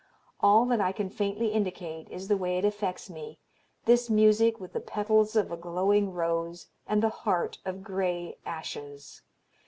[0.39, 3.37] All that I can faintly indicate is the way it affects me,
[3.85, 9.21] this music with the petals of a glowing rose and the heart of gray ashes.